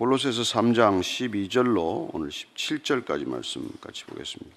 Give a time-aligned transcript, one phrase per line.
[0.00, 4.56] 골로새서 3장 12절로 오늘 17절까지 말씀 같이 보겠습니다.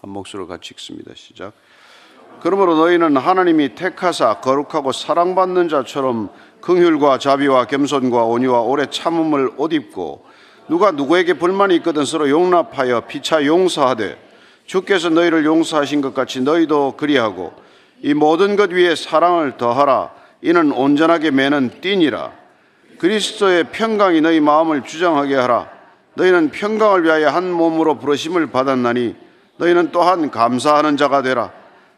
[0.00, 1.10] 한 목소리로 같이 읽습니다.
[1.16, 1.54] 시작.
[2.40, 6.30] 그러므로 너희는 하나님이 택하사 거룩하고 사랑받는 자처럼
[6.60, 10.24] 긍휼과 자비와 겸손과 온유와 오래 참음을 옷 입고
[10.68, 14.16] 누가 누구에게 불만이 있거든 서로 용납하여 피차 용서하되
[14.66, 17.52] 주께서 너희를 용서하신 것 같이 너희도 그리하고
[18.02, 20.12] 이 모든 것 위에 사랑을 더하라
[20.42, 22.39] 이는 온전하게 매는 띠니라
[23.00, 25.68] 그리스도의 평강이 너희 마음을 주장하게 하라.
[26.14, 29.16] 너희는 평강을 위하여 한 몸으로 부르심을 받았나니
[29.56, 31.50] 너희는 또한 감사하는 자가 되라.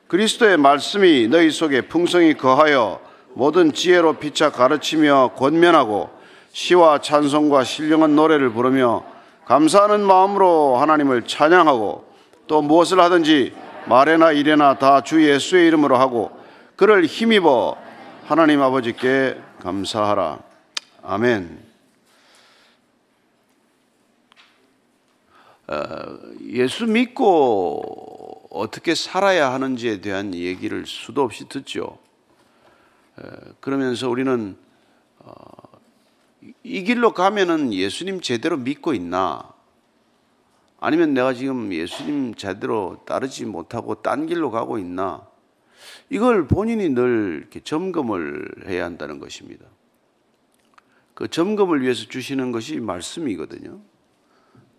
[0.06, 3.00] 그리스도의 말씀이 너희 속에 풍성히 거하여
[3.34, 6.08] 모든 지혜로 피차 가르치며 권면하고
[6.52, 9.02] 시와 찬송과 신령한 노래를 부르며
[9.46, 12.04] 감사하는 마음으로 하나님을 찬양하고
[12.46, 13.54] 또 무엇을 하든지
[13.86, 16.30] 말에나 일에나 다 주 예수의 이름으로 하고
[16.76, 17.76] 그를 힘입어
[18.28, 20.51] 하나님 아버지께 감사하라.
[21.04, 21.60] 아멘.
[25.66, 25.74] 어,
[26.46, 31.98] 예수 믿고 어떻게 살아야 하는지에 대한 얘기를 수도 없이 듣죠.
[33.16, 33.22] 어,
[33.60, 34.56] 그러면서 우리는
[35.18, 35.34] 어,
[36.62, 39.52] 이 길로 가면은 예수님 제대로 믿고 있나?
[40.78, 45.26] 아니면 내가 지금 예수님 제대로 따르지 못하고 딴 길로 가고 있나?
[46.10, 49.66] 이걸 본인이 늘 이렇게 점검을 해야 한다는 것입니다.
[51.14, 53.80] 그 점검을 위해서 주시는 것이 말씀이거든요.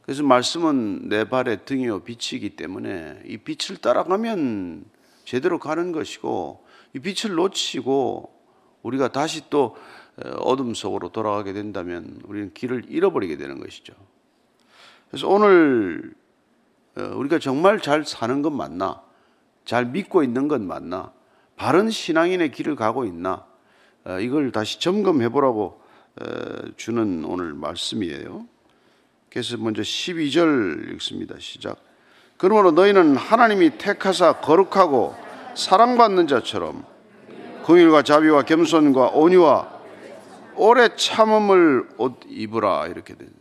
[0.01, 4.85] 그래서 말씀은 내 발의 등이요 빛이기 때문에 이 빛을 따라가면
[5.23, 8.33] 제대로 가는 것이고 이 빛을 놓치고
[8.81, 9.77] 우리가 다시 또
[10.39, 13.93] 어둠 속으로 돌아가게 된다면 우리는 길을 잃어버리게 되는 것이죠.
[15.09, 16.13] 그래서 오늘
[16.95, 19.01] 우리가 정말 잘 사는 것 맞나?
[19.63, 21.13] 잘 믿고 있는 것 맞나?
[21.55, 23.45] 바른 신앙인의 길을 가고 있나?
[24.21, 25.81] 이걸 다시 점검해 보라고
[26.77, 28.47] 주는 오늘 말씀이에요.
[29.29, 31.35] 그래서 먼저 12절 읽습니다.
[31.39, 31.77] 시작.
[32.37, 35.15] 그러므로 너희는 하나님이 택하사 거룩하고
[35.55, 36.85] 사랑받는 자처럼
[37.65, 39.81] 긍휼과 자비와 겸손과 온유와
[40.55, 43.39] 오래 참음을 옷 입으라 이렇게 됩니다.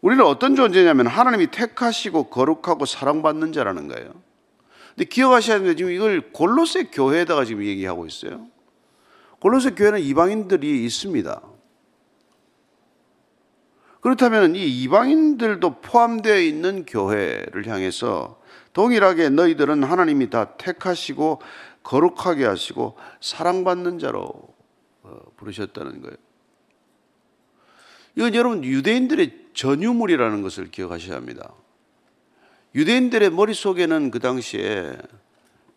[0.00, 4.12] 우리는 어떤 존재냐면 하나님이 택하시고 거룩하고 사랑받는 자라는 거예요.
[4.94, 8.46] 근데 기억하셔야 되는데 지금 이걸 골로새 교회에다가 지금 얘기하고 있어요.
[9.46, 11.40] 골로새 교회는 이방인들이 있습니다.
[14.00, 18.42] 그렇다면 이 이방인들도 포함되어 있는 교회를 향해서
[18.72, 21.40] 동일하게 너희들은 하나님이 다 택하시고
[21.84, 24.32] 거룩하게 하시고 사랑받는 자로
[25.02, 26.16] 어, 부르셨다는 거예요.
[28.16, 31.52] 이건 여러분 유대인들의 전유물이라는 것을 기억하셔야 합니다.
[32.74, 34.98] 유대인들의 머릿속에는 그 당시에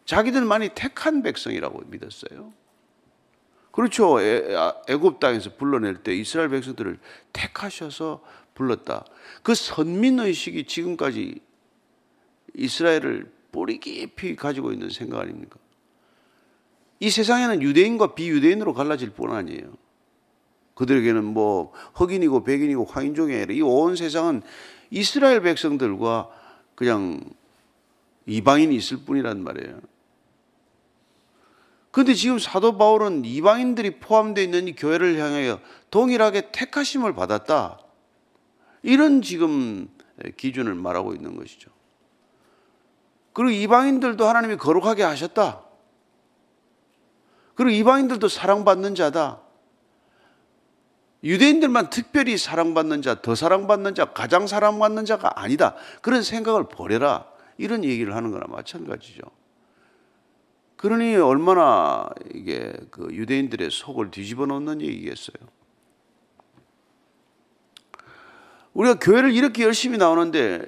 [0.05, 2.57] 자기들만이 택한 백성이라고 믿었어요.
[3.79, 4.17] 그렇죠.
[4.17, 6.99] 아, 애굽 땅에서 불러낼 때 이스라엘 백성들을
[7.31, 8.21] 택하셔서
[8.53, 9.05] 불렀다.
[9.41, 11.39] 그 선민 의식이 지금까지
[12.55, 15.57] 이스라엘을 뿌리 깊이 가지고 있는 생각 아닙니까?
[16.99, 19.71] 이 세상에는 유대인과 비유대인으로 갈라질 뿐 아니에요.
[20.73, 24.41] 그들에게는 뭐 흑인이고 백인이고 황인종이 아니라 이 온 세상은
[24.89, 26.29] 이스라엘 백성들과
[26.75, 27.21] 그냥
[28.25, 29.79] 이방인이 있을 뿐이란 말이에요.
[31.99, 35.59] 그런데 지금 사도 바울은 이방인들이 포함되어 있는 이 교회를 향하여
[35.91, 37.77] 동일하게 택하심을 받았다.
[38.83, 39.89] 이런 지금
[40.37, 41.69] 기준을 말하고 있는 것이죠.
[43.33, 45.61] 그리고 이방인들도 하나님이 거룩하게 하셨다.
[47.55, 49.41] 그리고 이방인들도 사랑받는 자다.
[51.25, 55.75] 유대인들만 특별히 사랑받는 자, 더 사랑받는 자, 가장 사랑받는 자가 아니다.
[56.01, 57.25] 그런 생각을 버려라.
[57.57, 59.38] 이런 얘기를 하는 거나 마찬가지죠.
[60.79, 65.35] 그러니 얼마나 이게 그 유대인들의 속을 뒤집어 놓는 얘기겠어요.
[68.71, 70.63] 우리가 교회를 이렇게 열심히 나오는데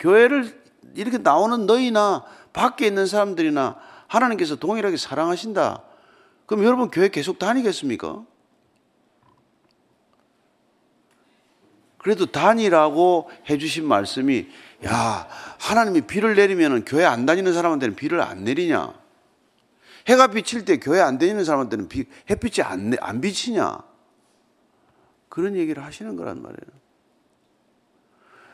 [0.00, 0.62] 교회를
[0.94, 5.82] 이렇게 나오는 너희나 밖에 있는 사람들이나 하나님께서 동일하게 사랑하신다.
[6.44, 8.22] 그럼 여러분 교회 계속 다니겠습니까?
[11.96, 14.46] 그래도 다니라고 해주신 말씀이
[14.84, 15.26] 야
[15.58, 19.03] 하나님이 비를 내리면 교회 안 다니는 사람한테는 비를 안 내리냐?
[20.06, 23.78] 해가 비칠 때 교회 안 다니는 사람한테는 비, 햇빛이 안, 안 비치냐?
[25.28, 26.84] 그런 얘기를 하시는 거란 말이에요.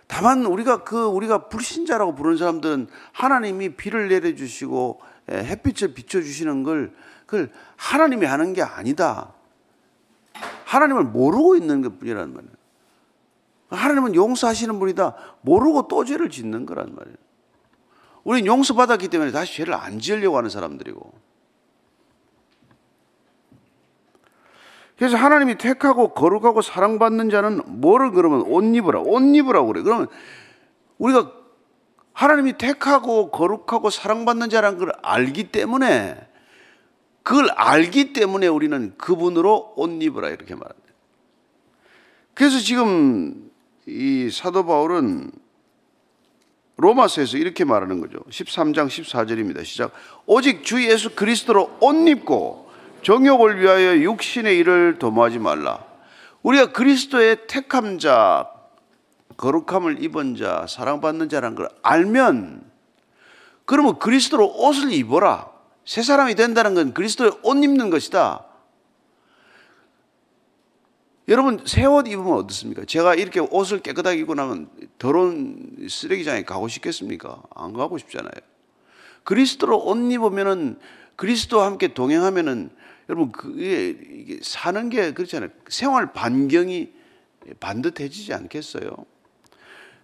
[0.06, 6.92] 다만 우리가 그 우리가 불신자라고 부르는 사람들은 하나님이 비를 내려주시고 햇빛을 비춰주시는 걸
[7.26, 9.34] 그걸 하나님이 하는 게 아니다.
[10.64, 12.52] 하나님을 모르고 있는 것 뿐이란 말이에요.
[13.70, 15.14] 하나님은 용서하시는 분이다.
[15.42, 17.16] 모르고 또 죄를 짓는 거란 말이에요.
[18.24, 21.29] 우리는 용서받았기 때문에 다시 죄를 안 지으려고 하는 사람들이고.
[25.00, 29.80] 그래서 하나님이 택하고 거룩하고 사랑받는 자는 뭐를 그러면 옷 입으라, 옷 입으라고 그래.
[29.80, 30.08] 그러면
[30.98, 31.32] 우리가
[32.12, 36.18] 하나님이 택하고 거룩하고 사랑받는 자라는 걸 알기 때문에
[37.22, 40.92] 그걸 알기 때문에 우리는 그분으로 옷 입으라 이렇게 말합니다.
[42.34, 43.50] 그래서 지금
[43.86, 45.30] 이 사도 바울은
[46.76, 48.18] 로마서에서 이렇게 말하는 거죠.
[48.28, 49.64] 13장 14절입니다.
[49.64, 49.92] 시작.
[50.26, 52.69] 오직 주 예수 그리스도로 옷 입고
[53.02, 55.84] 정욕을 위하여 육신의 일을 도모하지 말라.
[56.42, 58.50] 우리가 그리스도의 택함 자,
[59.36, 62.70] 거룩함을 입은 자, 사랑받는 자라는 걸 알면
[63.64, 65.50] 그러면 그리스도로 옷을 입어라.
[65.84, 68.44] 새 사람이 된다는 건 그리스도의 옷 입는 것이다.
[71.28, 72.84] 여러분 새 옷 입으면 어떻습니까?
[72.84, 74.68] 제가 이렇게 옷을 깨끗하게 입고 나면
[74.98, 77.42] 더러운 쓰레기장에 가고 싶겠습니까?
[77.54, 78.32] 안 가고 싶잖아요.
[79.22, 80.78] 그리스도로 옷 입으면은
[81.14, 82.70] 그리스도와 함께 동행하면은
[83.10, 85.50] 여러분 그게 이게 사는 게 그렇잖아요.
[85.68, 86.92] 생활 반경이
[87.58, 88.88] 반듯해지지 않겠어요?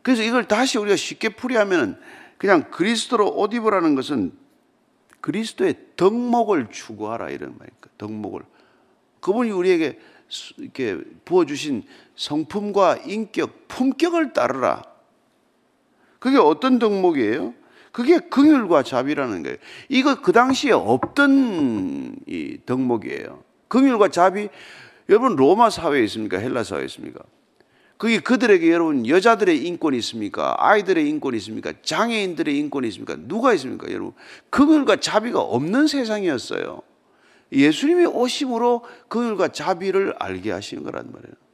[0.03, 2.01] 그래서 이걸 다시 우리가 쉽게 풀이하면
[2.37, 4.33] 그냥 그리스도로 옷 입으라는 것은
[5.21, 7.89] 그리스도의 덕목을 추구하라 이런 말입니다.
[7.97, 8.43] 덕목을
[9.21, 10.01] 그분이 우리에게
[10.57, 11.85] 이렇게 부어주신
[12.17, 14.83] 성품과 인격, 품격을 따르라.
[16.19, 17.55] 그게 어떤 덕목이에요?
[17.97, 19.57] 그게 긍휼과 자비라는 거예요.
[19.89, 23.43] 이거 그 당시에 없던 이 덕목이에요.
[23.69, 24.51] 긍휼과 자비
[25.09, 26.37] 여러분 로마 사회에 있습니까?
[26.37, 27.21] 헬라 사회에 있습니까?
[27.97, 30.55] 그게 그들에게 여러분 여자들의 인권이 있습니까?
[30.59, 31.73] 아이들의 인권이 있습니까?
[31.81, 33.17] 장애인들의 인권이 있습니까?
[33.19, 33.91] 누가 있습니까?
[33.91, 34.13] 여러분
[34.51, 36.83] 긍휼과 자비가 없는 세상이었어요.
[37.51, 41.46] 예수님이 오심으로 긍휼과 자비를 알게 하시는 거란 말이에요.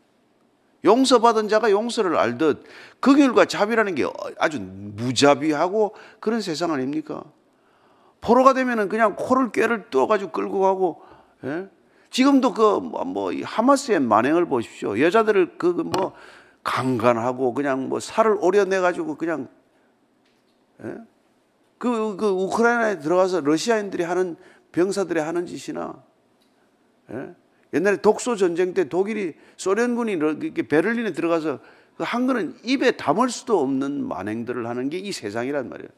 [0.84, 2.64] 용서받은 자가 용서를 알듯
[3.00, 4.05] 긍휼과 자비라는 게
[4.38, 7.23] 아주 무자비하고 그런 세상 아닙니까?
[8.20, 11.02] 포로가 되면은 그냥 코를 꾀를 뚫어가지고 끌고 가고,
[11.44, 11.69] 예?
[12.11, 14.99] 지금도 그 뭐 뭐 하마스의 만행을 보십시오.
[15.00, 16.12] 여자들을 그 뭐
[16.62, 19.49] 강간하고 그냥 뭐 살을 오려내 가지고 그냥
[20.85, 20.96] 예?
[21.78, 24.37] 그, 그 우크라이나에 들어가서 러시아인들이 하는
[24.70, 25.94] 병사들이 하는 짓이나
[27.11, 27.35] 예?
[27.72, 31.60] 옛날에 독소 전쟁 때 독일이 소련군이 이렇게 베를린에 들어가서
[31.96, 35.88] 그한 거는 입에 담을 수도 없는 만행들을 하는 게 이 세상이란 말이에요.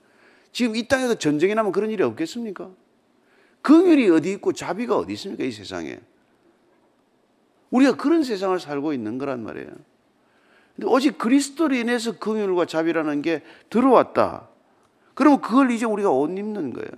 [0.52, 2.70] 지금 이 땅에서 전쟁이 나면 그런 일이 없겠습니까?
[3.62, 5.42] 긍휼이 어디 있고 자비가 어디 있습니까?
[5.44, 5.98] 이 세상에.
[7.70, 9.68] 우리가 그런 세상을 살고 있는 거란 말이에요.
[10.76, 14.48] 근데 오직 그리스도로 인해서 긍휼과 자비라는 게 들어왔다.
[15.14, 16.90] 그러면 그걸 이제 우리가 옷 입는 거예요.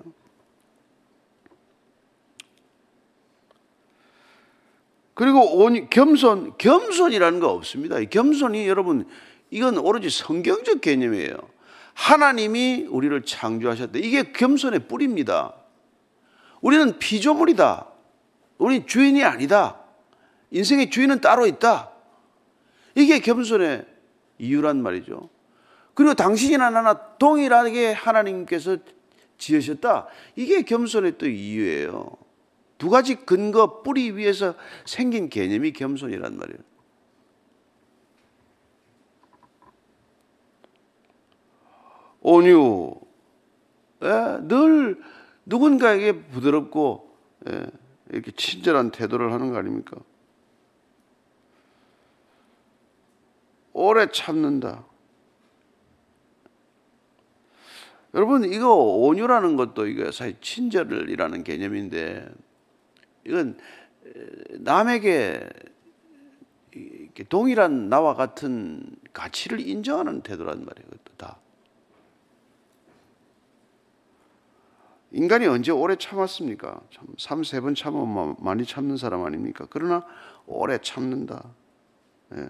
[5.17, 7.99] 그리고 온, 겸손, 겸손이라는 거 없습니다.
[7.99, 9.09] 겸손이 여러분,
[9.51, 11.39] 이건 오로지 성경적 개념이에요.
[11.95, 13.99] 하나님이 우리를 창조하셨다.
[13.99, 15.55] 이게 겸손의 뿌리입니다.
[16.61, 17.87] 우리는 피조물이다.
[18.59, 19.81] 우리 주인이 아니다.
[20.51, 21.93] 인생의 주인은 따로 있다.
[22.95, 23.87] 이게 겸손의
[24.39, 25.31] 이유란 말이죠.
[25.95, 28.77] 그리고 당신이나 나나 동일하게 하나님께서
[29.39, 30.09] 지으셨다.
[30.35, 32.26] 이게 겸손의 또 이유예요.
[32.79, 36.59] 두 가지 근거 뿌리 위에서 생긴 개념이 겸손이란 말이에요.
[42.21, 42.95] 온유,
[44.03, 45.01] 예, 늘
[45.45, 47.17] 누군가에게 부드럽고
[47.49, 47.67] 예,
[48.11, 49.97] 이렇게 친절한 태도를 하는 거 아닙니까?
[53.73, 54.85] 오래 참는다.
[58.15, 62.27] 여러분 이거 온유라는 것도 이거 사실 친절이라는 개념인데
[63.27, 63.59] 이건
[64.61, 65.49] 남에게
[67.29, 70.91] 동일한 나와 같은 가치를 인정하는 태도란 말이에요.
[71.17, 71.39] 다.
[75.13, 76.81] 인간이 언제 오래 참았습니까?
[76.93, 79.67] 참, 3, 세번 참으면 많이 참는 사람 아닙니까?
[79.71, 80.05] 그러나
[80.47, 81.43] 오래 참는다.
[82.35, 82.49] 예.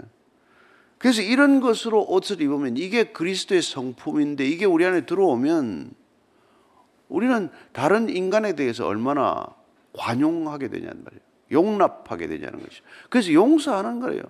[0.99, 5.93] 그래서 이런 것으로 옷을 입으면 이게 그리스도의 성품인데 이게 우리 안에 들어오면
[7.09, 9.55] 우리는 다른 인간에 대해서 얼마나
[9.97, 11.23] 관용하게 되냐는 말이에요.
[11.53, 12.85] 용납하게 되냐는 것이죠.
[13.09, 14.23] 그래서 용서하는 거예요.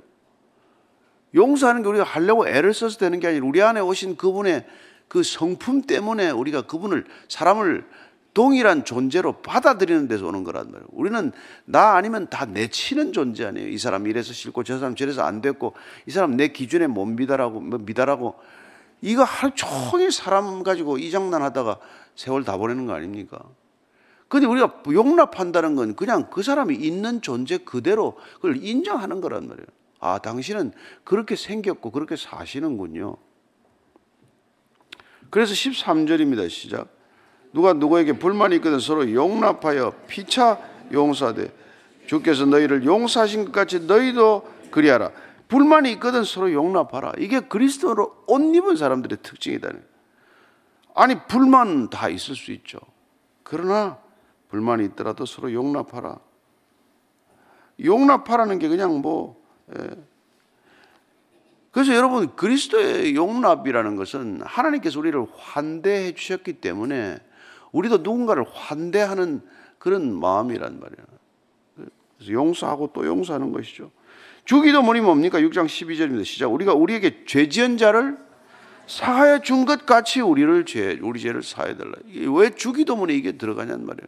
[1.35, 4.67] 용서하는 게 우리가 하려고 애를 써서 되는 게 아니라 우리 안에 오신 그분의
[5.09, 7.87] 그 성품 때문에 우리가 그분을 사람을
[8.35, 10.87] 동일한 존재로 받아들이는 데서 오는 거란 말이에요.
[10.93, 11.33] 우리는
[11.65, 13.69] 나 아니면 다 내치는 존재 아니에요.
[13.69, 15.75] 이 사람 이래서 싫고 저 사람 저래서 안 됐고
[16.07, 18.35] 이 사람 내 기준에 못 미달하고 뭐 미달하고
[19.01, 21.79] 이거 하루 종일 사람 가지고 이 장난하다가
[22.15, 23.39] 세월 다 보내는 거 아닙니까?
[24.29, 29.67] 근데 우리가 용납한다는 건 그냥 그 사람이 있는 존재 그대로 그걸 인정하는 거란 말이에요.
[30.01, 30.73] 아, 당신은
[31.05, 33.17] 그렇게 생겼고 그렇게 사시는군요.
[35.31, 36.49] 그래서 13절입니다.
[36.51, 36.89] 시작.
[37.53, 40.59] 누가 누구에게 불만이 있거든 서로 용납하여 피차
[40.93, 41.53] 용서하되
[42.07, 45.11] 주께서 너희를 용서하신 것 같이 너희도 그리하라.
[45.49, 47.13] 불만이 있거든 서로 용납하라.
[47.19, 49.71] 이게 그리스도로 옷 입은 사람들의 특징이다.
[50.95, 52.79] 아니 불만 다 있을 수 있죠.
[53.43, 53.99] 그러나
[54.49, 56.19] 불만이 있더라도 서로 용납하라.
[57.85, 59.43] 용납하라는 게 그냥 뭐
[59.77, 59.91] 예.
[61.71, 67.19] 그래서 여러분 그리스도의 용납이라는 것은 하나님께서 우리를 환대해 주셨기 때문에
[67.73, 69.43] 우리도 누군가를 환대하는
[69.79, 71.07] 그런 마음이란 말이에요.
[72.17, 73.91] 그래서 용서하고 또 용서하는 것이죠.
[74.47, 75.39] 주기도문이 뭡니까?
[75.41, 76.25] 6장 12절입니다.
[76.25, 76.51] 시작.
[76.53, 78.17] 우리가 우리에게 죄 지은 자를
[78.87, 81.93] 사하여 준 것 같이 우리를 죄, 우리 죄를 사해 달라.
[82.07, 84.07] 왜 주기도문에 이게 들어가냔 말이에요.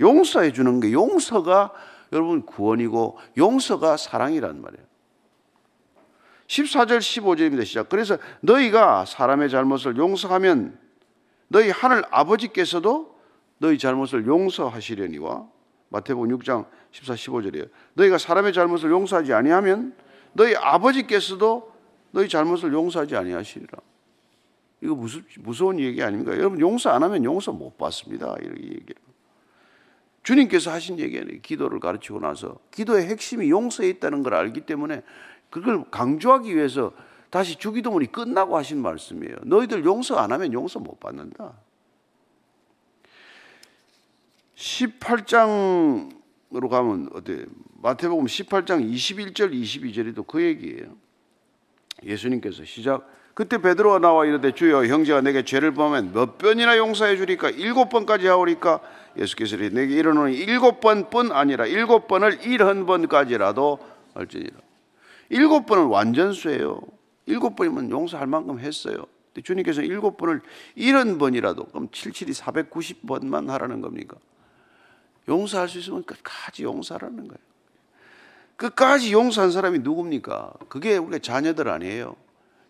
[0.00, 1.72] 용서해 주는 게 용서가
[2.12, 4.84] 여러분 구원이고 용서가 사랑이란 말이에요.
[6.46, 7.64] 14절 15절입니다.
[7.64, 7.88] 시작.
[7.88, 10.78] 그래서 너희가 사람의 잘못을 용서하면
[11.48, 13.14] 너희 하늘 아버지께서도
[13.58, 15.46] 너희 잘못을 용서하시려니와
[15.88, 17.68] 마태복음 6장 14, 15절이에요.
[17.94, 19.94] 너희가 사람의 잘못을 용서하지 아니하면
[20.32, 21.72] 너희 아버지께서도
[22.10, 23.78] 너희 잘못을 용서하지 아니하시리라.
[24.80, 26.32] 이거 무슨 무서운 얘기 아닙니까?
[26.36, 28.36] 여러분 용서 안 하면 용서 못 받습니다.
[28.40, 29.03] 이렇게 얘기를.
[30.24, 35.02] 주님께서 하신 얘기는 기도를 가르치고 나서 기도의 핵심이 용서에 있다는 걸 알기 때문에
[35.50, 36.92] 그걸 강조하기 위해서
[37.30, 39.36] 다시 주기도문이 끝나고 하신 말씀이에요.
[39.44, 41.52] 너희들 용서 안 하면 용서 못 받는다.
[44.56, 47.44] 18장으로 가면 어때?
[47.82, 50.96] 마태복음 18장 21절 22절이 또 그 얘기예요.
[52.02, 57.50] 예수님께서 시작 그때 베드로가 나와 이르되 주여 형제가 내게 죄를 범하면 몇 번이나 용서해 주리까?
[57.50, 58.80] 일곱 번까지 하오리까?
[59.18, 63.78] 예수께서 내게 이르노니 일곱 번뿐 아니라 일곱 번을 일흔 번까지라도
[64.14, 64.54] 할지니라.
[65.30, 66.80] 일곱 번은 완전수예요.
[67.26, 69.04] 일곱 번이면 용서할 만큼 했어요.
[69.42, 70.40] 주님께서 일곱 번을
[70.76, 74.16] 일흔 번이라도 그럼 77이 490번만 하라는 겁니까?
[75.28, 77.38] 용서할 수 있으면 끝까지 용서하라는 거예요.
[78.56, 80.52] 끝까지 용서한 사람이 누굽니까?
[80.68, 82.14] 그게 우리가 자녀들 아니에요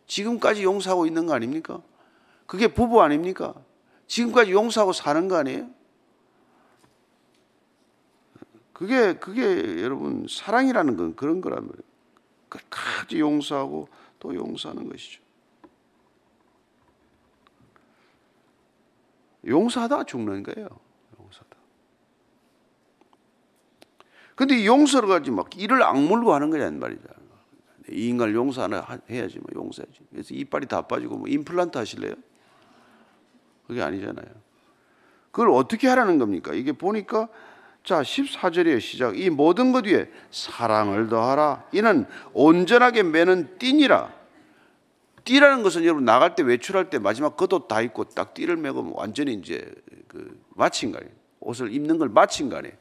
[0.07, 1.83] 지금까지 용서하고 있는 거 아닙니까?
[2.47, 3.55] 그게 부부 아닙니까?
[4.07, 5.71] 지금까지 용서하고 사는 거 아니에요?
[8.73, 11.85] 그게 그게 여러분 사랑이라는 건 그런 거란 말이에요.
[12.49, 15.23] 끝까지 용서하고 또 용서하는 것이죠.
[19.47, 20.69] 용서하다 죽는 거예요.
[21.21, 21.57] 용서다.
[24.35, 27.24] 근데 용서를 가지 막 이를 악물고 하는 거란 말이죠.
[27.91, 30.01] 이 인간을 용서 하나 해야지 뭐 용서해야지.
[30.11, 32.15] 그래서 이빨이 다 빠지고 뭐 임플란트 하실래요?
[33.67, 34.27] 그게 아니잖아요.
[35.31, 36.55] 그걸 어떻게 하라는 겁니까?
[36.55, 37.29] 이게 보니까
[37.83, 44.11] 자 14절의 시작 이 모든 것 위에 사랑을 더하라 이는 온전하게 매는 띠니라
[45.25, 49.35] 띠라는 것은 여러분 나갈 때 외출할 때 마지막 겉옷 다 입고 딱 띠를 매고 완전히
[49.35, 49.71] 이제
[50.09, 52.75] 그 마친 거 아니에요 옷을 입는 걸 마친 거 아니에요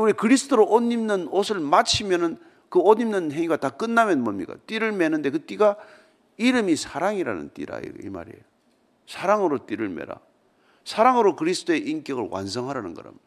[0.00, 2.38] 우리 그리스도로 옷 입는 옷을 마치면은
[2.72, 4.56] 그 옷 입는 행위가 다 끝나면 뭡니까?
[4.66, 5.76] 띠를 매는데 그 띠가
[6.38, 8.40] 이름이 사랑이라는 띠라 이 말이에요.
[9.06, 10.18] 사랑으로 띠를 매라.
[10.82, 13.22] 사랑으로 그리스도의 인격을 완성하라는 거랍니다.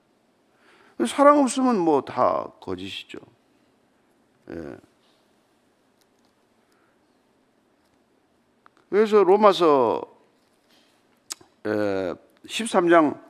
[1.08, 3.20] 사랑 없으면 뭐 다 거짓이죠.
[4.50, 4.78] 예.
[8.90, 10.02] 그래서 로마서
[11.64, 13.22] 13장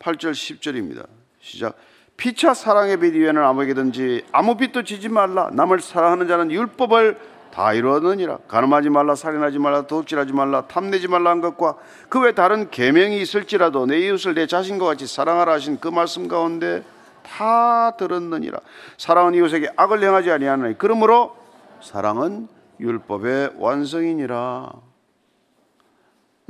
[0.00, 1.08] 8절 10절입니다.
[1.38, 1.76] 시작.
[2.20, 5.48] 피차 사랑의 빛 위에는 아무에게든지 아무 빛도 지지 말라.
[5.54, 7.18] 남을 사랑하는 자는 율법을
[7.50, 8.40] 다 이루었느니라.
[8.46, 11.78] 가늠하지 말라, 살인하지 말라, 도둑질하지 말라, 탐내지 말라 한 것과
[12.10, 16.84] 그 외 다른 계명이 있을지라도 내 이웃을 내 자신과 같이 사랑하라 하신 그 말씀 가운데
[17.22, 18.60] 다 들었느니라.
[18.98, 21.34] 사랑은 이웃에게 악을 행하지 아니하나니 그러므로
[21.80, 22.48] 사랑은
[22.80, 24.72] 율법의 완성이니라.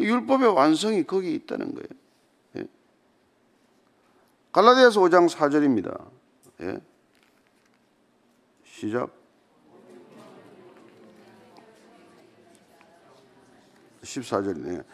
[0.01, 2.00] 율법의 완성이 거기 있다는 거예요.
[4.53, 6.11] 갈라디아서 5장 4절입니다.
[6.63, 6.81] 예.
[8.65, 9.11] 시작.
[14.03, 14.85] 14절이네.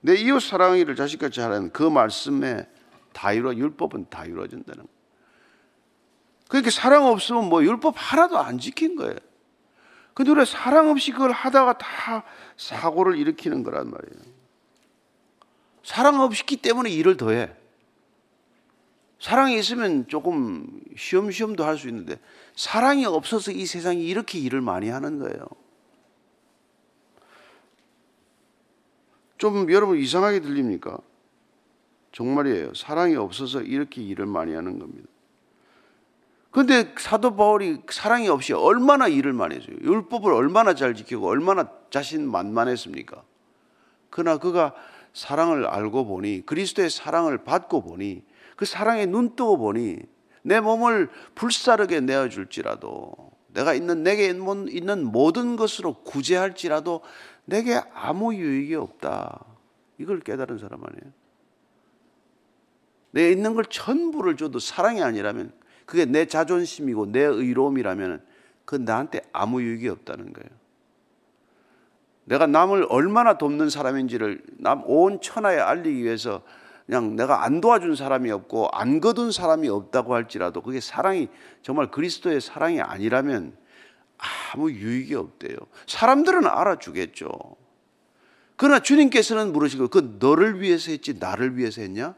[0.00, 2.68] 내 이웃 사랑이를 자식같이 하라는 그 말씀에
[3.12, 4.96] 다 이루어 율법은 다 이루어진다는 거예요.
[6.48, 9.16] 그러니까 사랑 없으면 뭐 율법 하나도 안 지킨 거예요.
[10.14, 12.24] 근데 우리 사랑 없이 그걸 하다가 다
[12.56, 14.22] 사고를 일으키는 거란 말이에요.
[15.82, 17.54] 사랑 없기 때문에 일을 더해.
[19.18, 22.18] 사랑이 있으면 조금 쉬엄쉬엄도 할 수 있는데
[22.54, 25.46] 사랑이 없어서 이 세상이 이렇게 일을 많이 하는 거예요.
[29.38, 30.98] 좀 여러분 이상하게 들립니까?
[32.12, 32.72] 정말이에요.
[32.74, 35.08] 사랑이 없어서 이렇게 일을 많이 하는 겁니다.
[36.50, 39.76] 근데 사도 바울이 사랑이 없이 얼마나 일을 많이 했어요.
[39.82, 43.22] 율법을 얼마나 잘 지키고 얼마나 자신 만만했습니까?
[44.08, 44.74] 그러나 그가
[45.12, 48.22] 사랑을 알고 보니 그리스도의 사랑을 받고 보니
[48.56, 49.98] 그 사랑에 눈 뜨고 보니
[50.42, 53.12] 내 몸을 불사르게 내어줄지라도
[53.48, 57.02] 내가 있는 내게 있는 모든 것으로 구제할지라도
[57.44, 59.44] 내게 아무 유익이 없다.
[59.98, 61.12] 이걸 깨달은 사람 아니에요.
[63.12, 65.52] 내 있는 걸 전부를 줘도 사랑이 아니라면
[65.86, 68.22] 그게 내 자존심이고 내 의로움이라면
[68.64, 70.50] 그 나한테 아무 유익이 없다는 거예요.
[72.24, 76.42] 내가 남을 얼마나 돕는 사람인지를 남 온 천하에 알리기 위해서
[76.86, 81.28] 그냥 내가 안 도와준 사람이 없고 안 거둔 사람이 없다고 할지라도 그게 사랑이
[81.62, 83.56] 정말 그리스도의 사랑이 아니라면
[84.18, 85.56] 아무 유익이 없대요.
[85.86, 87.28] 사람들은 알아주겠죠.
[88.56, 92.14] 그러나 주님께서는 물으시고 그 너를 위해서 했지 나를 위해서 했냐?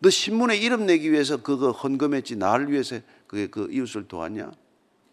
[0.00, 4.50] 너 신문에 이름 내기 위해서 그거 헌금했지 나를 위해서 그게 그 이웃을 도왔냐?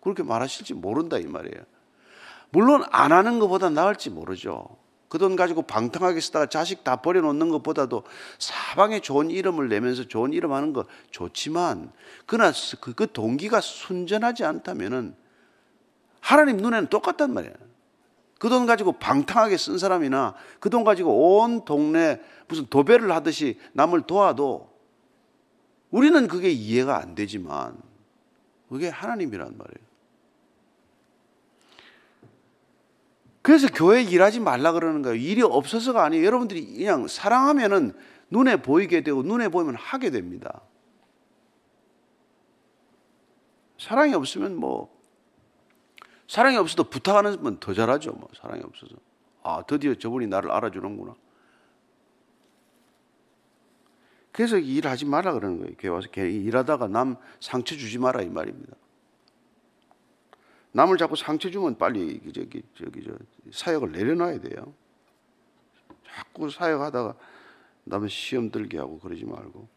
[0.01, 1.63] 그렇게 말하실지 모른다 이 말이에요.
[2.49, 4.82] 물론 안 하는 것보다 나을지 모르죠.
[5.13, 8.01] 그 돈 가지고 방탕하게 쓰다가 자식 다 버려놓는 것보다도
[8.39, 11.91] 사방에 좋은 이름을 내면서 좋은 이름 하는 거 좋지만
[12.25, 12.51] 그러나
[12.81, 15.15] 그, 그 동기가 순전하지 않다면은
[16.19, 17.53] 하나님 눈에는 똑같단 말이에요.
[18.39, 24.67] 그돈 가지고 방탕하게 쓴 사람이나 그 돈 가지고 온 동네 무슨 도배를 하듯이 남을 도와도
[25.91, 27.77] 우리는 그게 이해가 안 되지만
[28.67, 29.92] 그게 하나님이란 말이에요.
[33.43, 35.15] 그래서 교회 일하지 말라 그러는 거예요.
[35.15, 36.25] 일이 없어서가 아니에요.
[36.25, 37.93] 여러분들이 그냥 사랑하면은
[38.31, 40.61] 눈에 보이게 되고 눈에 보이면 하게 됩니다.
[43.77, 44.97] 사랑이 없으면 뭐
[46.29, 48.13] 사랑이 없어도 부탁하는 분 더 잘하죠.
[48.13, 48.95] 뭐 사랑이 없어서
[49.43, 51.13] 아 드디어 저분이 나를 알아주는구나.
[54.31, 55.75] 그래서 일하지 마라 그러는 거예요.
[55.77, 58.73] 교회 와서 일하다가 남 상처 주지 마라 이 말입니다.
[60.73, 63.13] 남을 자꾸 상처 주면 빨리 저기 저기 저
[63.51, 64.73] 사역을 내려놔야 돼요.
[66.07, 67.15] 자꾸 사역하다가
[67.85, 69.67] 남의 시험 들게 하고 그러지 말고.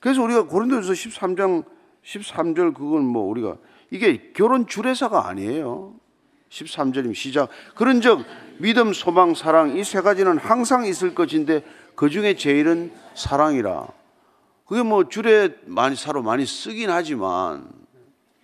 [0.00, 1.64] 그래서 우리가 고린도전서 13장
[2.04, 3.56] 13절 그건 뭐 우리가
[3.90, 5.94] 이게 결혼 주례사가 아니에요.
[6.50, 7.48] 13절임 시작.
[7.74, 8.24] 그런즉
[8.58, 13.88] 믿음, 소망, 사랑 이 세 가지는 항상 있을 것인데 그 중에 제일은 사랑이라.
[14.66, 17.68] 그게 뭐 주례 많이 사로 많이 쓰긴 하지만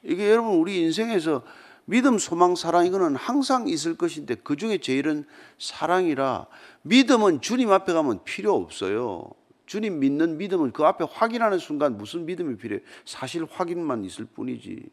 [0.03, 1.43] 이게 여러분 우리 인생에서
[1.85, 5.25] 믿음, 소망, 사랑 이거는 항상 있을 것인데 그 중에 제일은
[5.59, 6.47] 사랑이라
[6.83, 9.29] 믿음은 주님 앞에 가면 필요 없어요.
[9.67, 12.81] 주님 믿는 믿음은 그 앞에 확인하는 순간 무슨 믿음이 필요해?
[13.05, 14.89] 사실 확인만 있을 뿐이지.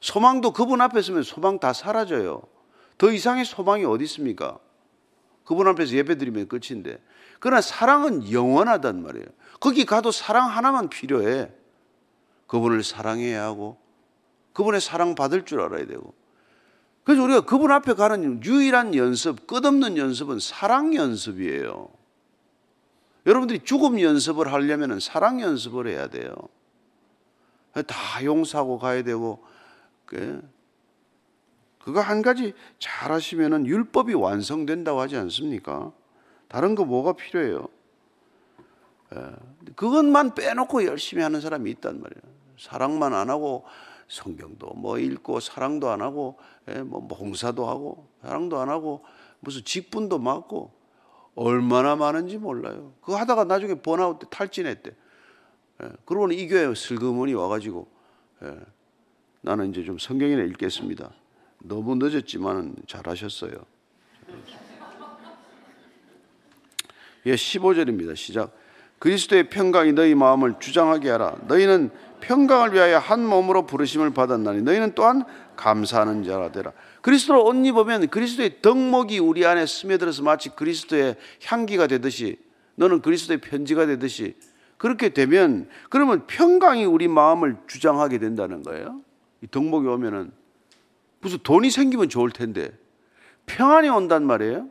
[0.00, 2.42] 소망도 그분 앞에 서면 소망 다 사라져요.
[2.98, 4.58] 더 이상의 소망이 어디 있습니까?
[5.44, 7.00] 그분 앞에서 예배 드리면 끝인데.
[7.40, 9.26] 그러나 사랑은 영원하단 말이에요.
[9.60, 11.50] 거기 가도 사랑 하나만 필요해.
[12.46, 13.78] 그분을 사랑해야 하고,
[14.52, 16.14] 그분의 사랑 받을 줄 알아야 되고,
[17.04, 21.88] 그래서 우리가 그분 앞에 가는 유일한 연습, 끝없는 연습은 사랑 연습이에요.
[23.26, 26.34] 여러분들이 죽음 연습을 하려면 사랑 연습을 해야 돼요.
[27.86, 29.42] 다 용서하고 가야 되고,
[30.04, 35.92] 그거 한 가지 잘 하시면 율법이 완성된다고 하지 않습니까?
[36.48, 37.68] 다른 거 뭐가 필요해요?
[39.76, 42.22] 그것만 빼놓고 열심히 하는 사람이 있단 말이에요.
[42.58, 43.64] 사랑만 안 하고
[44.08, 49.04] 성경도 뭐 읽고 사랑도 안 하고 예, 뭐 봉사도 하고 사랑도 안 하고
[49.40, 50.72] 무슨 직분도 맡고
[51.34, 52.94] 얼마나 많은지 몰라요.
[53.00, 54.90] 그거 하다가 나중에 번아웃 때 탈진했대.
[55.82, 57.86] 예, 그러고는 이 교회 슬그머니 와가지고
[58.44, 58.60] 예,
[59.42, 61.12] 나는 이제 좀 성경이나 읽겠습니다.
[61.60, 63.52] 너무 늦었지만 잘하셨어요.
[67.26, 68.16] 예, 15절입니다.
[68.16, 68.56] 시작.
[68.98, 71.36] 그리스도의 평강이 너희 마음을 주장하게 하라.
[71.46, 71.90] 너희는
[72.20, 75.24] 평강을 위하여 한 몸으로 부르심을 받았나니 너희는 또한
[75.56, 76.72] 감사하는 자라 되라.
[77.02, 82.38] 그리스도로 옷 입으면 그리스도의 덕목이 우리 안에 스며들어서 마치 그리스도의 향기가 되듯이
[82.76, 84.36] 너는 그리스도의 편지가 되듯이
[84.76, 89.00] 그렇게 되면 그러면 평강이 우리 마음을 주장하게 된다는 거예요.
[89.42, 90.32] 이 덕목이 오면은
[91.20, 92.70] 무슨 돈이 생기면 좋을 텐데
[93.46, 94.68] 평안이 온단 말이에요.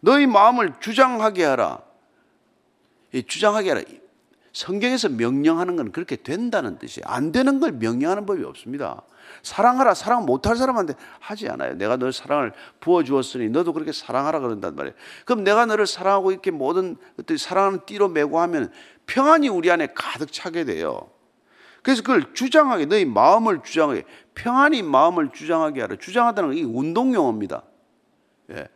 [0.00, 1.80] 너희 마음을 주장하게 하라.
[3.26, 3.82] 주장하게 하라.
[4.54, 7.04] 성경에서 명령하는 건 그렇게 된다는 뜻이에요.
[7.06, 9.02] 안 되는 걸 명령하는 법이 없습니다.
[9.42, 11.74] 사랑하라, 사랑 못할 사람한테 하지 않아요.
[11.74, 14.94] 내가 널 사랑을 부어주었으니 너도 그렇게 사랑하라 그런단 말이에요.
[15.24, 18.72] 그럼 내가 너를 사랑하고 이렇게 모든 것들이 사랑하는 띠로 메고 하면
[19.06, 21.10] 평안이 우리 안에 가득 차게 돼요.
[21.82, 25.96] 그래서 그걸 주장하게, 너희 마음을 주장하게, 평안히 마음을 주장하게 하라.
[25.96, 27.62] 주장하다는 건 이 운동 용어입니다.
[28.52, 28.68] 예.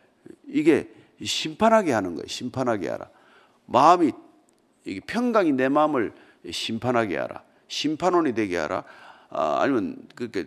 [0.47, 0.91] 이게
[1.23, 2.27] 심판하게 하는 거예요.
[2.27, 3.09] 심판하게 하라.
[3.65, 4.11] 마음이
[5.07, 6.13] 평강이 내 마음을
[6.49, 7.43] 심판하게 하라.
[7.67, 8.83] 심판원이 되게 하라.
[9.29, 10.45] 아, 니면 그렇게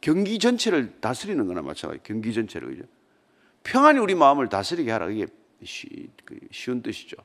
[0.00, 2.02] 경기 전체를 다스리는 거나 마찬가지.
[2.02, 2.82] 경기 전체를 그죠.
[3.62, 5.08] 평안이 우리 마음을 다스리게 하라.
[5.10, 5.26] 이게
[5.62, 7.16] 쉬, 그 쉬운 뜻이죠.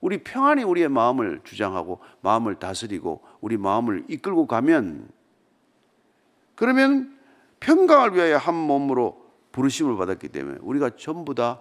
[0.00, 5.08] 우리 평안이 우리의 마음을 주장하고 마음을 다스리고 우리 마음을 이끌고 가면
[6.56, 7.16] 그러면
[7.60, 9.22] 평강을 위하여 한 몸으로
[9.52, 11.60] 부르심을 받았기 때문에 우리가 전부 다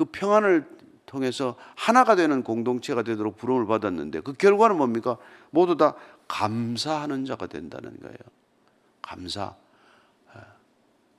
[0.00, 0.66] 그 평안을
[1.10, 5.18] 통해서 하나가 되는 공동체가 되도록 부름을 받았는데 그 결과는 뭡니까?
[5.50, 5.96] 모두 다
[6.28, 8.16] 감사하는 자가 된다는 거예요.
[9.02, 9.56] 감사.
[10.36, 10.40] 예.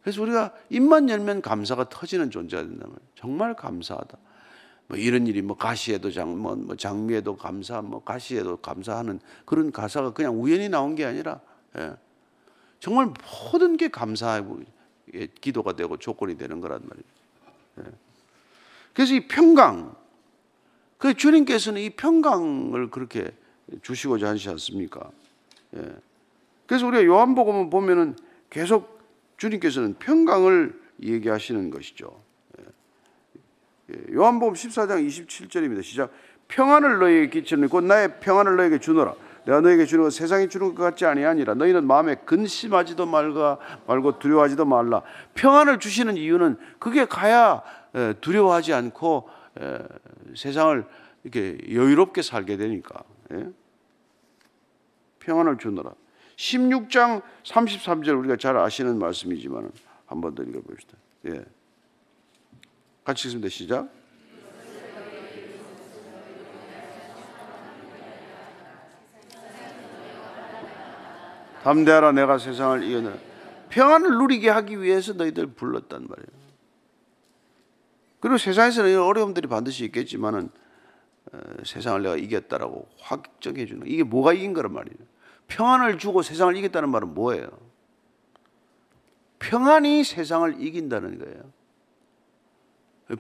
[0.02, 4.18] 그래서 우리가 입만 열면 감사가 터지는 존재가 된다면 정말 감사하다.
[4.88, 10.14] 뭐 이런 일이 뭐 가시에도 장, 뭐, 뭐 장미에도 감사, 뭐 가시에도 감사하는 그런 가사가
[10.14, 11.42] 그냥 우연히 나온 게 아니라
[11.78, 11.96] 예.
[12.80, 13.12] 정말
[13.52, 13.90] 모든 게
[15.16, 17.90] 예, 기도가 되고 조건이 되는 거란 말이에요.
[17.90, 18.11] 예.
[18.94, 19.96] 그래서 이 평강,
[20.98, 23.32] 그 주님께서는 이 평강을 그렇게
[23.82, 25.10] 주시고자 하지 않습니까?
[25.76, 25.82] 예.
[26.68, 28.16] 그래서 우리가 요한복음을 보면은
[28.50, 29.00] 계속
[29.38, 32.22] 주님께서는 평강을 얘기하시는 것이죠.
[32.60, 33.96] 예.
[33.96, 34.14] 예.
[34.14, 35.84] 요한복음 14장 27절입니다.
[35.84, 36.12] 시작.
[36.50, 39.16] 평안을 너희에게 끼치는 곧 나의 평안을 너희에게 주노라.
[39.46, 41.56] 내가 너에게 주는 것 세상이 주는 것 같지 아니하니라.
[41.56, 45.02] 너희는 마음에 근심하지도 말고 두려워하지도 말라.
[45.34, 47.64] 평안을 주시는 이유는 그게 가야
[48.22, 49.30] 두려워하지 않고
[50.36, 50.86] 세상을
[51.24, 53.04] 이렇게 여유롭게 살게 되니까.
[53.34, 53.50] 예?
[55.20, 55.94] 평안을 주노라.
[56.36, 59.72] 16장 33절 우리가 잘 아시는 말씀이지만
[60.08, 60.98] 한 번 더 읽어봅시다.
[61.28, 61.46] 예.
[63.04, 63.50] 같이 읽습니다.
[63.50, 63.90] 시작.
[71.64, 73.12] 담대하라 내가 세상을 이겨내
[73.70, 76.41] 평안을 누리게 하기 위해서 너희들 불렀단 말이에요.
[78.22, 80.50] 그리고 세상에서는 어려움들이 반드시 있겠지만은
[81.34, 84.98] 어, 세상을 내가 이겼다라고 확정해 주는 이게 뭐가 이긴 거란 말이에요.
[85.48, 87.50] 평안을 주고 세상을 이겼다는 말은 뭐예요?
[89.40, 91.52] 평안이 세상을 이긴다는 거예요.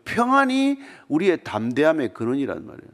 [0.05, 2.91] 평안이 우리의 담대함의 근원이란 말이에요.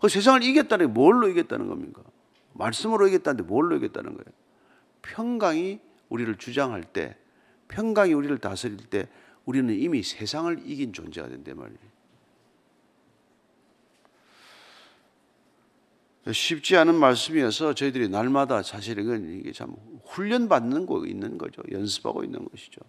[0.00, 2.02] 그 세상을 이겼다는 게 뭘로 이겼다는 겁니까?
[2.52, 4.24] 말씀으로 이겼다는데 뭘로 이겼다는 거예요?
[5.02, 7.16] 평강이 우리를 주장할 때,
[7.68, 9.08] 평강이 우리를 다스릴 때
[9.48, 11.78] 우리는 이미 세상을 이긴 존재가 된단 말이에요.
[16.30, 21.62] 쉽지 않은 말씀이어서 저희들이 날마다 사실은 이게 참 훈련받는 거 있는 거죠.
[21.72, 22.82] 연습하고 있는 것이죠.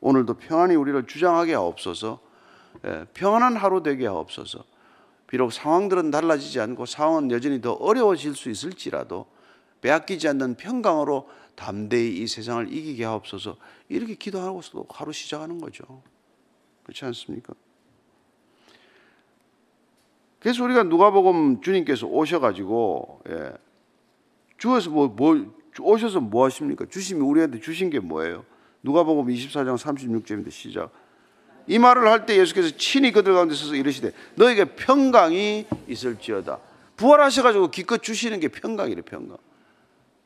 [0.00, 2.18] 오늘도 평안이 우리를 주장하게 하옵소서,
[2.84, 4.64] 예, 평안한 하루 되게 하옵소서.
[5.28, 9.26] 비록 상황들은 달라지지 않고 상황은 여전히 더 어려워질 수 있을지라도
[9.82, 13.56] 빼앗기지 않는 평강으로 담대히 이 세상을 이기게 하옵소서
[13.88, 16.02] 이렇게 기도하고서 하루 시작하는 거죠.
[16.84, 17.54] 그렇지 않습니까?
[20.38, 23.52] 그래서 우리가 누가복음 주님께서 오셔가지고 예,
[24.58, 26.86] 주어서 뭐, 뭐 오셔서 뭐 하십니까?
[26.88, 28.44] 주심이 우리한테 주신 게 뭐예요?
[28.82, 30.92] 누가복음 24장 36절인데 시작.
[31.66, 36.60] 이 말을 할 때 예수께서 친히 그들 가운데 서서 이르시되 너에게 평강이 있을지어다.
[36.96, 39.36] 부활하셔가지고 기껏 주시는 게 평강이래 평강.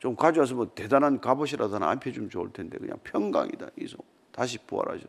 [0.01, 3.67] 좀 가져와서 뭐 대단한 갑옷이라도 하나 안 펴주면 좋을 텐데 그냥 평강이다.
[3.79, 3.99] 이소
[4.31, 5.05] 다시 부활하셔.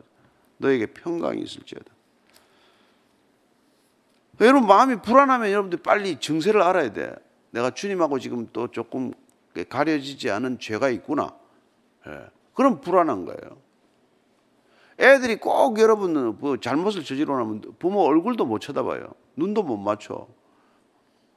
[0.59, 1.87] 너에게 평강이 있을지어다.
[4.43, 7.15] 여러분 마음이 불안하면 여러분들 빨리 증세를 알아야 돼.
[7.53, 9.13] 내가 주님하고 지금 또 조금
[9.67, 11.35] 가려지지 않은 죄가 있구나.
[12.07, 12.27] 예.
[12.53, 13.57] 그럼 불안한 거예요.
[15.01, 19.15] 애들이 꼭 여러분 뭐 잘못을 저지르고 나면 부모 얼굴도 못 쳐다봐요.
[19.37, 20.29] 눈도 못 맞춰.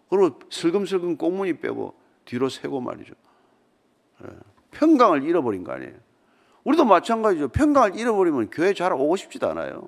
[0.09, 3.13] 그리고 슬금슬금 꽁무니 빼고 뒤로 세고 말이죠.
[4.23, 4.29] 예.
[4.71, 5.93] 평강을 잃어버린 거 아니에요.
[6.63, 7.49] 우리도 마찬가지죠.
[7.49, 9.87] 평강을 잃어버리면 교회 잘 오고 싶지도 않아요.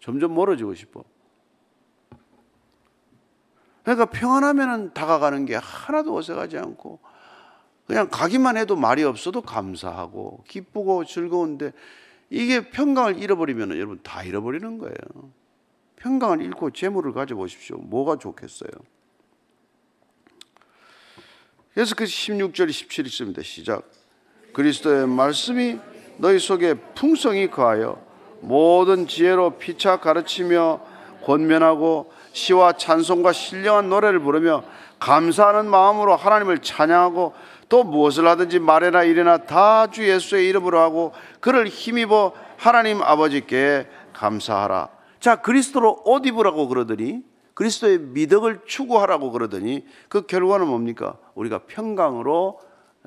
[0.00, 1.02] 점점 멀어지고 싶어.
[3.82, 6.98] 그러니까 평안하면 다가가는 게 하나도 어색하지 않고
[7.86, 11.72] 그냥 가기만 해도 말이 없어도 감사하고 기쁘고 즐거운데
[12.28, 15.32] 이게 평강을 잃어버리면 여러분 다 잃어버리는 거예요.
[15.96, 17.78] 평강을 잃고 재물을 가져보십시오.
[17.78, 18.70] 뭐가 좋겠어요?
[21.78, 23.44] 그래서 그 16절 17절입니다.
[23.44, 23.84] 시작.
[24.52, 25.78] 그리스도의 말씀이
[26.16, 28.02] 너희 속에 풍성히 거하여
[28.40, 30.80] 모든 지혜로 피차 가르치며
[31.24, 34.64] 권면하고 시와 찬송과 신령한 노래를 부르며
[34.98, 37.34] 감사하는 마음으로 하나님을 찬양하고
[37.68, 44.88] 또 무엇을 하든지 말해나 이래나 다 주 예수의 이름으로 하고 그를 힘입어 하나님 아버지께 감사하라.
[45.20, 47.22] 자, 그리스도로 옷 입으라고 그러더니
[47.58, 51.18] 그리스도의 미덕을 추구하라고 그러더니 그 결과는 뭡니까?
[51.34, 52.60] 우리가 평강으로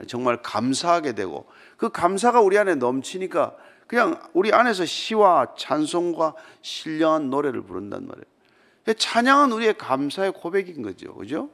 [0.08, 1.46] 정말 감사하게 되고
[1.78, 3.56] 그 감사가 우리 안에 넘치니까
[3.88, 8.98] 그냥 우리 안에서 시와 찬송과 신령한 노래를 부른단 말이에요.
[8.98, 11.16] 찬양은 우리의 감사의 고백인 거죠.
[11.16, 11.50] 그죠?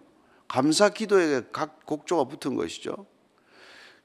[0.47, 3.05] 감사 기도에 각 곡조가 붙은 것이죠.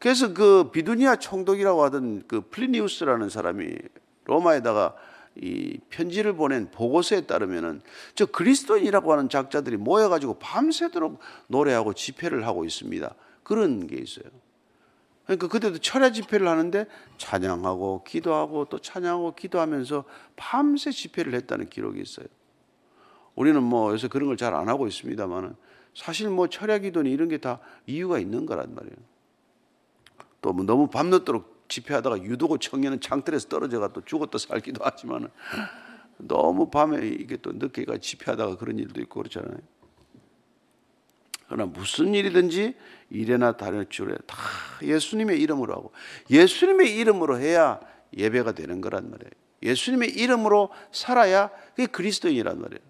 [0.00, 3.74] 그래서 그 비두니아 총독이라고 하던 그 플리니우스라는 사람이
[4.26, 4.94] 로마에다가
[5.36, 7.80] 이 편지를 보낸 보고서에 따르면은
[8.14, 11.18] 저 그리스도인이라고 하는 작자들이 모여가지고 밤새도록
[11.48, 13.14] 노래하고 집회를 하고 있습니다.
[13.42, 14.26] 그런 게 있어요.
[15.24, 20.04] 그러니까 그때도 철야 집회를 하는데 찬양하고 기도하고 또 찬양하고 기도하면서
[20.36, 22.26] 밤새 집회를 했다는 기록이 있어요.
[23.34, 25.54] 우리는 뭐 요새 그런 걸 잘 안 하고 있습니다만은
[25.94, 28.96] 사실 뭐 철야 기도는 이런 게 다 이유가 있는 거란 말이에요.
[30.42, 35.30] 또 뭐 너무 밤늦도록 집회하다가 유도고 청년은 창틀에서 떨어져가 또 죽었다 살기도 하지만
[36.18, 39.58] 너무 밤에 이게 또 늦게가 집회하다가 그런 일도 있고 그렇잖아요.
[41.46, 42.74] 그러나 무슨 일이든지
[43.10, 44.36] 이래나 다를 줄에 다
[44.82, 45.92] 예수님의 이름으로 하고
[46.30, 47.80] 예수님의 이름으로 해야
[48.16, 49.30] 예배가 되는 거란 말이에요.
[49.62, 52.80] 예수님의 이름으로 살아야 그게 그리스도인이란 말이에요.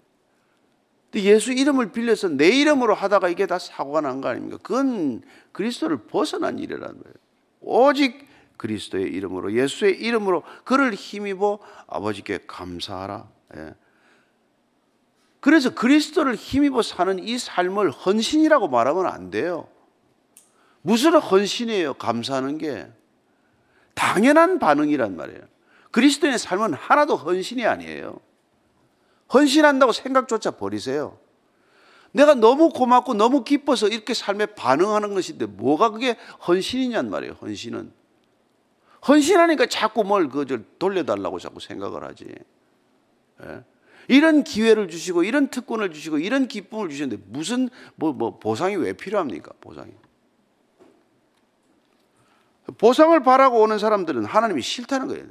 [1.10, 4.58] 근데 예수 이름을 빌려서 내 이름으로 하다가 이게 다 사고가 난 거 아닙니까?
[4.62, 7.14] 그건 그리스도를 벗어난 일이란 말이에요.
[7.60, 8.31] 오직
[8.62, 13.28] 그리스도의 이름으로 예수의 이름으로 그를 힘입어 아버지께 감사하라.
[13.56, 13.74] 예.
[15.40, 19.66] 그래서 그리스도를 힘입어 사는 이 삶을 헌신이라고 말하면 안 돼요.
[20.80, 21.94] 무슨 헌신이에요?
[21.94, 22.88] 감사하는 게
[23.94, 25.40] 당연한 반응이란 말이에요.
[25.90, 28.20] 그리스도의 삶은 하나도 헌신이 아니에요.
[29.34, 31.18] 헌신한다고 생각조차 버리세요.
[32.12, 37.38] 내가 너무 고맙고 너무 기뻐서 이렇게 삶에 반응하는 것인데 뭐가 그게 헌신이냔 말이에요.
[37.42, 38.01] 헌신은.
[39.06, 42.26] 헌신하니까 자꾸 뭘 그저 돌려달라고 자꾸 생각을 하지.
[43.42, 43.64] 예?
[44.08, 49.52] 이런 기회를 주시고 이런 특권을 주시고 이런 기쁨을 주셨는데 무슨 뭐, 뭐 보상이 왜 필요합니까?
[49.60, 49.92] 보상이.
[52.78, 55.24] 보상을 바라고 오는 사람들은 하나님이 싫다는 거예요.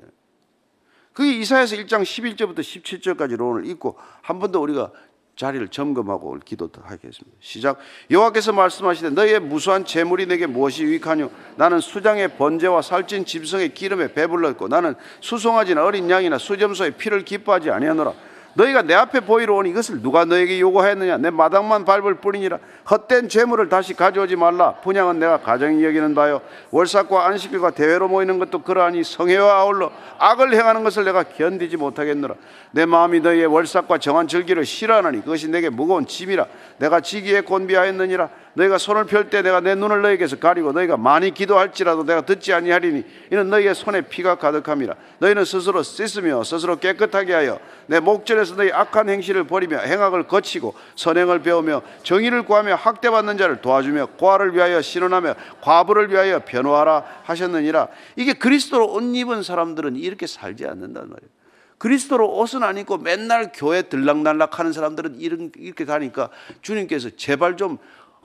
[1.13, 4.91] 그게 이사야서 1장 11절부터 17절까지로 오늘 읽고 한 번 더 우리가
[5.35, 7.37] 자리를 점검하고 기도하겠습니다.
[7.39, 7.77] 시작.
[8.09, 11.31] 여호와께서 말씀하시되 너희의 무수한 재물이 내게 무엇이 유익하뇨?
[11.55, 18.30] 나는 수장의 번제와 살찐 짐승의 기름에 배불렀고 나는 수송아지나 어린 양이나 수점소의 피를 기뻐하지 아니하노라.
[18.53, 21.17] 너희가 내 앞에 보이러 오니 이것을 누가 너에게 요구하였느냐?
[21.17, 22.59] 내 마당만 밟을 뿐이니라.
[22.89, 24.73] 헛된 죄물을 다시 가져오지 말라.
[24.75, 26.41] 분양은 내가 가정이 여기는 바요.
[26.71, 32.35] 월삭과 안식일과 대회로 모이는 것도 그러하니 성회와 아울러 악을 행하는 것을 내가 견디지 못하겠노라.
[32.71, 36.45] 내 마음이 너희의 월삭과 정한 절기를 싫어하느니 그것이 내게 무거운 짐이라.
[36.77, 42.03] 내가 지기에 곤비하였느니라 너희가 손을 펼 때 내가 내 눈을 너희에게서 가리고 너희가 많이 기도할지라도
[42.05, 47.99] 내가 듣지 아니하리니 이는 너희의 손에 피가 가득함이라 너희는 스스로 씻으며 스스로 깨끗하게 하여 내
[47.99, 54.55] 목전에서 너희 악한 행실을 버리며 행악을 거치고 선행을 배우며 정의를 구하며 학대받는 자를 도와주며 고아를
[54.55, 57.87] 위하여 신원하며 과부를 위하여 변호하라 하셨느니라.
[58.15, 61.41] 이게 그리스도로 옷 입은 사람들은 이렇게 살지 않는단 말이에요.
[61.77, 66.29] 그리스도로 옷은 안 입고 맨날 교회 들락날락 하는 사람들은 이렇게 가니까
[66.61, 67.79] 주님께서 제발 좀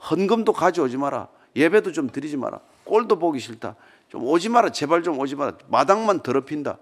[0.09, 1.27] 헌금도 가져오지 마라.
[1.55, 2.59] 예배도 좀 드리지 마라.
[2.83, 3.75] 꼴도 보기 싫다.
[4.09, 4.71] 좀 오지 마라.
[4.71, 5.57] 제발 좀 오지 마라.
[5.69, 6.77] 마당만 더럽힌다.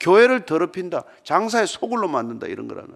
[0.00, 1.04] 교회를 더럽힌다.
[1.22, 2.46] 장사에 소굴로 만든다.
[2.46, 2.94] 이런 거라는.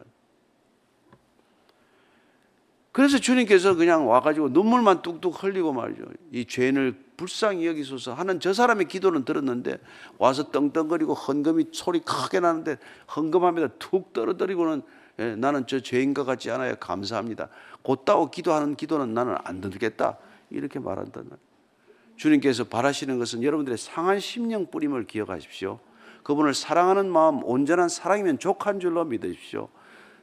[2.92, 6.02] 그래서 주님께서 그냥 와가지고 눈물만 뚝뚝 흘리고 말이죠.
[6.32, 9.78] 이 죄인을 불쌍히 여기소서 하는 저 사람의 기도는 들었는데
[10.18, 12.78] 와서 떵떵거리고 헌금이 소리 크게 나는데
[13.14, 13.68] 헌금합니다.
[13.78, 14.82] 툭 떨어뜨리고는
[15.18, 16.76] 예, 나는 저 죄인과 같지 않아요.
[16.76, 17.48] 감사합니다.
[17.82, 20.18] 곧다고 기도하는 기도는 나는 안 듣겠다.
[20.50, 21.06] 이렇게 말이에요.
[22.16, 25.78] 주님께서 바라시는 것은 여러분들의 상한 심령 뿌림을 기억하십시오.
[26.22, 29.68] 그분을 사랑하는 마음, 온전한 사랑이면 족한 줄로 믿으십시오.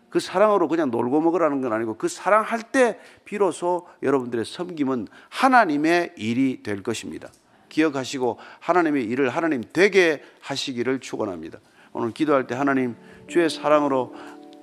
[0.10, 6.64] 그 사랑으로 그냥 놀고 먹으라는 건 아니고 그 사랑할 때 비로소 여러분들의 섬김은 하나님의 일이
[6.64, 7.30] 될 것입니다.
[7.70, 11.60] 기억하시고 하나님의 일을 하나님 되게 하시기를 축원합니다.
[11.92, 12.96] 오늘 기도할 때 하나님
[13.28, 14.14] 주의 사랑으로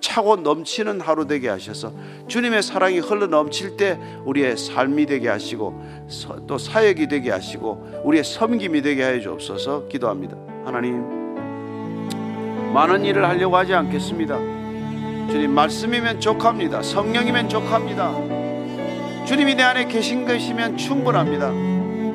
[0.03, 1.93] 차고 넘치는 하루 되게 하셔서
[2.29, 5.81] 주님의 사랑이 흘러 넘칠 때 우리의 삶이 되게 하시고
[6.47, 10.37] 또 사역이 되게 하시고 우리의 섬김이 되게 하여 주옵소서 기도합니다.
[10.67, 11.23] 하나님
[12.75, 14.37] 많은 일을 하려고 하지 않겠습니다.
[15.31, 16.83] 주님 말씀이면 족합니다.
[16.83, 18.13] 성령이면 족합니다.
[19.25, 21.53] 주님이 내 안에 계신 것이면 충분합니다.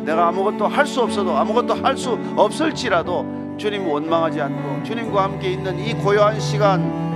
[0.04, 5.80] 내가 아무것도 할 수 없어도 아무것도 할 수 없을지라도 주님 원망하지 않고 주님과 함께 있는
[5.80, 7.07] 이 고요한 시간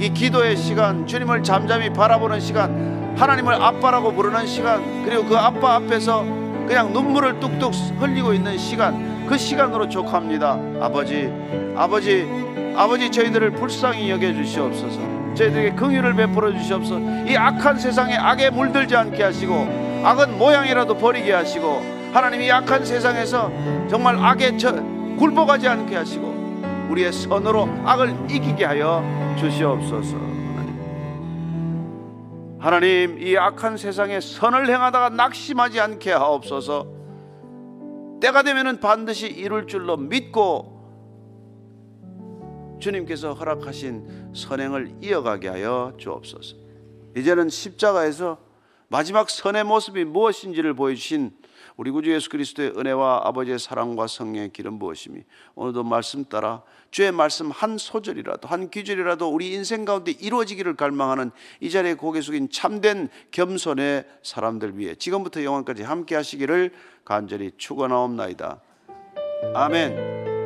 [0.00, 6.24] 이 기도의 시간, 주님을 잠잠히 바라보는 시간, 하나님을 아빠라고 부르는 시간, 그리고 그 아빠 앞에서
[6.66, 10.58] 그냥 눈물을 뚝뚝 흘리고 있는 시간, 그 시간으로 족합니다.
[10.80, 11.30] 아버지,
[11.76, 12.26] 아버지,
[12.74, 15.00] 아버지 저희들을 불쌍히 여겨 주시옵소서.
[15.34, 16.98] 저희들에게 긍휼을 베풀어 주시옵소서.
[17.26, 23.52] 이 악한 세상에 악에 물들지 않게 하시고 악은 모양이라도 버리게 하시고 하나님이 악한 세상에서
[23.90, 24.72] 정말 악에 저,
[25.18, 30.16] 굴복하지 않게 하시고 우리의 선으로 악을 이기게 하여 주시옵소서.
[32.58, 36.86] 하나님, 이 악한 세상에 선을 행하다가 낙심하지 않게 하옵소서.
[38.20, 40.78] 때가 되면은 반드시 이룰 줄로 믿고
[42.80, 46.56] 주님께서 허락하신 선행을 이어가게 하여 주옵소서.
[47.16, 48.38] 이제는 십자가에서
[48.88, 51.32] 마지막 선의 모습이 무엇인지를 보여주신
[51.80, 57.50] 우리 구주 예수 그리스도의 은혜와 아버지의 사랑과 성령의 길은 무엇이니 오늘도 말씀 따라 주의 말씀
[57.50, 64.04] 한 소절이라도 한 귀절이라도 우리 인생 가운데 이루어지기를 갈망하는 이 자리에 고개 숙인 참된 겸손의
[64.22, 68.60] 사람들 위해 지금부터 영원까지 함께 하시기를 간절히 축원하옵나이다.
[69.54, 70.39] 아멘.